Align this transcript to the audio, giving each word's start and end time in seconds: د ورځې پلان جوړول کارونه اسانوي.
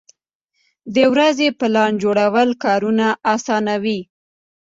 د 0.95 0.97
ورځې 1.13 1.47
پلان 1.59 1.91
جوړول 2.03 2.49
کارونه 2.63 3.07
اسانوي. 3.33 3.99